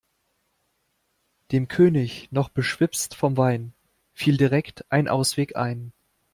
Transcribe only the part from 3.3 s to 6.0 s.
Wein, fiel direkt ein Ausweg ein.